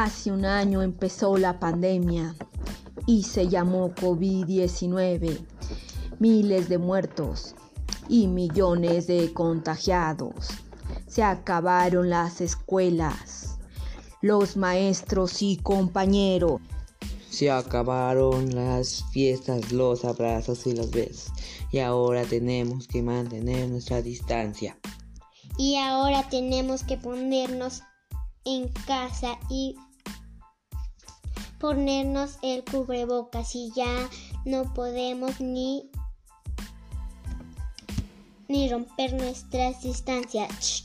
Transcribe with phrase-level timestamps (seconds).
[0.00, 2.36] Hace un año empezó la pandemia
[3.04, 5.40] y se llamó COVID-19.
[6.20, 7.56] Miles de muertos
[8.08, 10.50] y millones de contagiados.
[11.08, 13.58] Se acabaron las escuelas,
[14.22, 16.60] los maestros y compañeros.
[17.28, 21.32] Se acabaron las fiestas, los abrazos y los besos.
[21.72, 24.78] Y ahora tenemos que mantener nuestra distancia.
[25.58, 27.82] Y ahora tenemos que ponernos
[28.44, 29.74] en casa y
[31.58, 34.08] ponernos el cubrebocas y ya
[34.44, 35.90] no podemos ni
[38.48, 40.84] ni romper nuestras distancias.